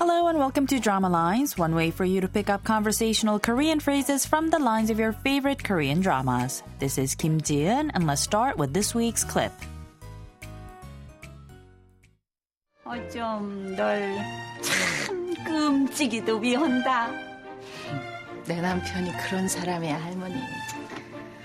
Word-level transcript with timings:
Hello 0.00 0.28
and 0.28 0.38
welcome 0.38 0.66
to 0.66 0.78
Drama 0.78 1.08
Lines, 1.08 1.56
one 1.56 1.74
way 1.74 1.90
for 1.90 2.04
you 2.04 2.20
to 2.20 2.28
pick 2.28 2.50
up 2.50 2.64
conversational 2.64 3.38
Korean 3.38 3.80
phrases 3.80 4.26
from 4.26 4.50
the 4.50 4.58
lines 4.58 4.90
of 4.90 4.98
your 4.98 5.12
favorite 5.12 5.64
Korean 5.64 6.00
dramas. 6.00 6.62
This 6.78 6.98
is 6.98 7.14
Kim 7.14 7.40
Ji-eun, 7.40 7.90
and 7.94 8.06
let's 8.06 8.22
start 8.22 8.58
with 8.58 8.72
this 8.72 8.94
week's 8.94 9.24
clip. 9.24 9.52
어쩜 12.84 13.74
널 13.74 14.16
참 14.62 15.34
끔찍이도 15.44 16.38
미운다. 16.38 17.08
내 18.46 18.60
남편이 18.60 19.10
그런 19.18 19.48
사람이야, 19.48 19.96
할머니. 20.04 20.36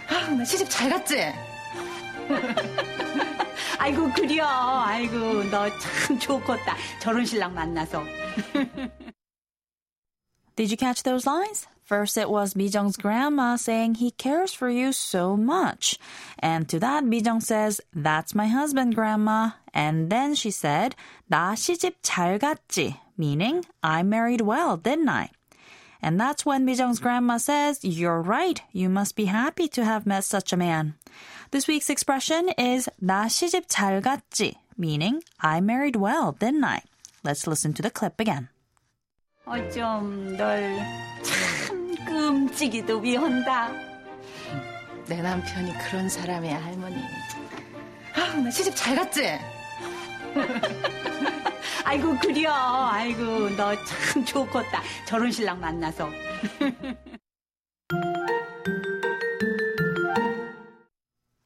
아, 0.09 0.29
나 0.29 0.45
시집 0.45 0.69
잘 0.69 0.89
갔지? 0.89 1.33
아이고 3.78 4.10
그려. 4.12 4.46
아이고 4.46 5.42
좋겠다. 6.18 6.76
저런 7.00 7.24
신랑 7.24 7.54
만나서. 7.54 8.04
Did 10.56 10.70
you 10.70 10.76
catch 10.76 11.02
those 11.02 11.26
lines? 11.26 11.66
First, 11.86 12.18
it 12.18 12.28
was 12.28 12.54
Mijung's 12.54 12.96
grandma 12.96 13.54
saying 13.54 13.96
he 13.96 14.10
cares 14.10 14.52
for 14.52 14.68
you 14.68 14.90
so 14.90 15.36
much. 15.36 15.98
And 16.40 16.68
to 16.68 16.80
that, 16.80 17.04
Mijung 17.04 17.40
says, 17.40 17.80
That's 17.94 18.34
my 18.34 18.48
husband, 18.48 18.96
grandma. 18.96 19.50
And 19.72 20.10
then 20.10 20.34
she 20.34 20.50
said, 20.50 20.96
나 21.30 21.54
시집 21.54 21.94
잘 22.02 22.40
갔지. 22.40 22.96
Meaning, 23.16 23.64
I 23.84 24.02
married 24.02 24.40
well, 24.40 24.76
didn't 24.76 25.08
I? 25.08 25.30
And 26.05 26.19
that's 26.19 26.45
when 26.45 26.65
Mijung's 26.65 26.99
grandma 26.99 27.37
says, 27.37 27.79
You're 27.83 28.21
right, 28.21 28.61
you 28.71 28.89
must 28.89 29.15
be 29.15 29.25
happy 29.25 29.67
to 29.69 29.85
have 29.85 30.05
met 30.05 30.23
such 30.23 30.51
a 30.51 30.57
man. 30.57 30.95
This 31.51 31.67
week's 31.67 31.89
expression 31.89 32.49
is 32.57 32.89
나 33.03 33.27
시집 33.27 33.65
잘 33.67 34.01
갔지, 34.01 34.55
meaning, 34.77 35.21
I 35.39 35.61
married 35.61 35.95
well, 35.95 36.31
didn't 36.31 36.63
I? 36.63 36.81
Let's 37.23 37.45
listen 37.45 37.73
to 37.73 37.81
the 37.81 37.91
clip 37.91 38.19
again. 38.19 38.49
어쩜 39.45 40.37
널 40.37 40.79
참 41.23 41.95
끔찍이도 42.05 43.01
미운다. 43.01 43.71
내 45.07 45.21
남편이 45.21 45.73
그런 45.79 46.07
사람이야, 46.09 46.63
할머니. 46.63 46.95
아, 48.15 48.33
나 48.37 48.49
시집 48.49 48.75
잘 48.75 48.95
갔지? 48.95 49.39
아이고 51.96 52.18
그려. 52.18 52.52
아이고 52.52 53.48
저런 55.06 55.30
신랑 55.30 55.58
만나서. 55.60 56.10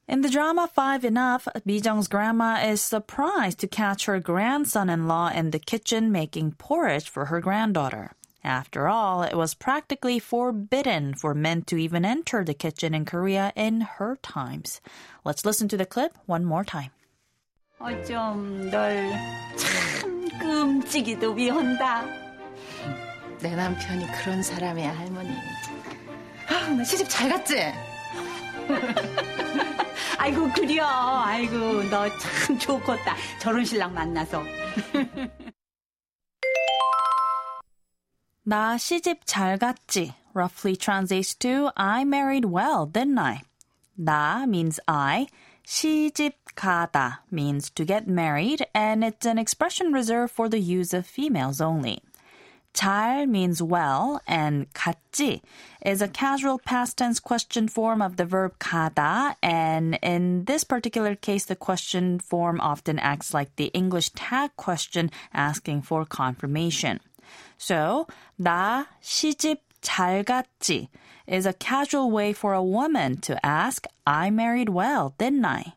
In 0.08 0.22
the 0.22 0.28
drama 0.28 0.66
Five 0.66 1.04
Enough, 1.04 1.46
Mijung's 1.64 2.08
grandma 2.08 2.56
is 2.66 2.82
surprised 2.82 3.60
to 3.60 3.68
catch 3.68 4.06
her 4.06 4.18
grandson-in-law 4.18 5.30
in 5.30 5.52
the 5.52 5.60
kitchen 5.60 6.10
making 6.10 6.56
porridge 6.58 7.08
for 7.08 7.26
her 7.26 7.40
granddaughter. 7.40 8.10
After 8.42 8.88
all, 8.88 9.22
it 9.22 9.36
was 9.36 9.54
practically 9.54 10.18
forbidden 10.18 11.14
for 11.14 11.32
men 11.32 11.62
to 11.66 11.76
even 11.76 12.04
enter 12.04 12.42
the 12.42 12.54
kitchen 12.54 12.92
in 12.92 13.04
Korea 13.04 13.52
in 13.54 13.82
her 13.82 14.18
times. 14.20 14.80
Let's 15.24 15.44
listen 15.44 15.68
to 15.68 15.76
the 15.76 15.86
clip 15.86 16.18
one 16.26 16.44
more 16.44 16.64
time. 16.64 16.90
어쩜 17.80 18.68
널 18.68 20.09
끔찍이도 20.90 21.34
미운다. 21.34 22.02
내 23.40 23.54
남편이 23.54 24.06
그런 24.10 24.42
사람이야, 24.42 24.98
할머니. 24.98 25.30
아, 26.48 26.68
나 26.70 26.82
시집 26.82 27.06
잘 27.08 27.28
갔지? 27.28 27.54
아이고 30.18 30.50
그려. 30.52 30.84
아이고 30.84 31.84
너 31.84 32.08
참 32.18 32.58
좋겠다. 32.58 33.14
저런 33.38 33.64
신랑 33.64 33.94
만나서. 33.94 34.42
나 38.42 38.76
시집 38.76 39.20
잘 39.26 39.58
갔지 39.58 40.12
roughly 40.34 40.76
translates 40.76 41.36
to 41.36 41.70
I 41.76 42.02
married 42.02 42.46
well, 42.52 42.84
didn't 42.90 43.16
I? 43.20 43.42
나 43.96 44.42
means 44.42 44.80
I. 44.88 45.28
시집 45.65 46.33
가다 46.55 47.21
means 47.31 47.69
to 47.71 47.85
get 47.85 48.07
married, 48.07 48.65
and 48.73 49.03
it's 49.03 49.25
an 49.25 49.37
expression 49.37 49.91
reserved 49.91 50.31
for 50.31 50.47
the 50.47 50.59
use 50.59 50.93
of 50.93 51.05
females 51.05 51.59
only. 51.59 52.01
잘 52.75 53.27
means 53.27 53.63
well, 53.63 54.21
and 54.27 54.71
갔지 54.73 55.41
is 55.83 56.01
a 56.01 56.09
casual 56.09 56.59
past 56.59 56.97
tense 56.97 57.19
question 57.19 57.67
form 57.67 58.01
of 58.01 58.17
the 58.17 58.25
verb 58.25 58.59
가다, 58.59 59.35
and 59.41 59.97
in 60.03 60.43
this 60.45 60.63
particular 60.63 61.15
case, 61.15 61.45
the 61.45 61.55
question 61.55 62.19
form 62.19 62.59
often 62.59 62.99
acts 62.99 63.33
like 63.33 63.55
the 63.55 63.71
English 63.73 64.09
tag 64.09 64.51
question 64.57 65.09
asking 65.33 65.81
for 65.81 66.05
confirmation. 66.05 66.99
So, 67.57 68.07
나 68.39 68.85
시집 69.01 69.59
잘 69.81 70.23
갔지 70.23 70.89
is 71.27 71.45
a 71.45 71.53
casual 71.53 72.11
way 72.11 72.33
for 72.33 72.53
a 72.53 72.63
woman 72.63 73.17
to 73.21 73.43
ask, 73.45 73.85
I 74.05 74.29
married 74.29 74.69
well, 74.69 75.13
didn't 75.17 75.45
I? 75.45 75.73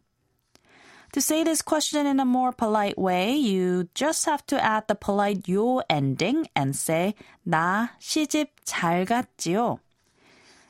To 1.13 1.23
say 1.23 1.43
this 1.43 1.63
question 1.63 2.07
in 2.07 2.21
a 2.21 2.27
more 2.27 2.53
polite 2.53 2.99
way, 2.99 3.35
you 3.35 3.89
just 3.95 4.27
have 4.27 4.45
to 4.47 4.63
add 4.63 4.89
the 4.89 4.95
polite 4.95 5.49
요 5.49 5.81
ending 5.89 6.47
and 6.55 6.77
say, 6.77 7.15
나 7.47 7.91
시집 7.99 8.49
잘 8.67 9.07
갔지요. 9.07 9.81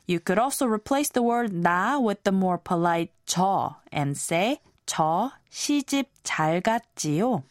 You 0.06 0.20
could 0.20 0.38
also 0.38 0.66
replace 0.66 1.10
the 1.10 1.22
word 1.22 1.52
나 1.52 2.00
with 2.00 2.22
the 2.22 2.32
more 2.32 2.56
polite 2.56 3.10
저 3.26 3.76
and 3.90 4.16
say, 4.16 4.60
저 4.86 5.32
시집 5.50 6.06
잘 6.22 6.62
갔지요. 6.62 7.42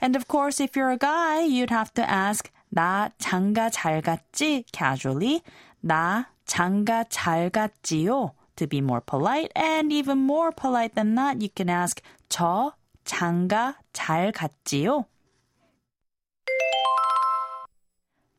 And 0.00 0.14
of 0.14 0.28
course, 0.28 0.60
if 0.60 0.76
you're 0.76 0.92
a 0.92 0.96
guy, 0.96 1.40
you'd 1.42 1.70
have 1.70 1.92
to 1.94 2.08
ask, 2.08 2.50
나 2.73 3.09
장가 3.17 3.69
잘 3.69 4.01
갔지? 4.01 4.63
casually. 4.71 5.41
나 5.81 6.31
장가 6.45 7.03
잘 7.09 7.49
갔지요? 7.49 8.33
To 8.55 8.67
be 8.67 8.79
more 8.79 9.01
polite, 9.05 9.51
and 9.55 9.93
even 9.93 10.19
more 10.19 10.51
polite 10.51 10.95
than 10.95 11.15
that, 11.15 11.41
you 11.41 11.49
can 11.53 11.69
ask, 11.69 12.01
저 12.29 12.73
장가 13.03 13.75
잘 13.91 14.31
갔지요? 14.31 15.05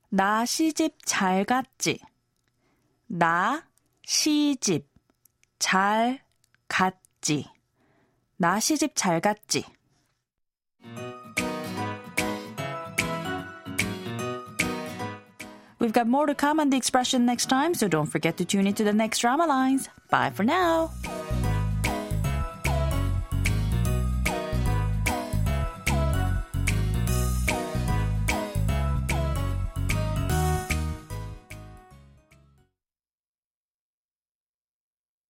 나 0.08 0.46
시집 0.46 0.96
잘 1.04 1.44
갔지? 1.44 2.00
나 3.08 3.66
시집 4.02 4.86
잘 5.58 6.20
갔지? 6.68 7.50
나 8.36 8.58
시집 8.60 8.92
잘 8.94 9.20
갔지? 9.20 9.64
We've 15.82 15.92
got 15.92 16.06
more 16.06 16.26
to 16.26 16.34
come 16.36 16.60
on 16.60 16.70
the 16.70 16.76
expression 16.76 17.26
next 17.26 17.46
time, 17.46 17.74
so 17.74 17.88
don't 17.88 18.06
forget 18.06 18.36
to 18.36 18.44
tune 18.44 18.68
into 18.68 18.84
the 18.84 18.92
next 18.92 19.18
drama 19.18 19.46
lines. 19.46 19.88
Bye 20.10 20.30
for 20.30 20.44
now. 20.44 20.92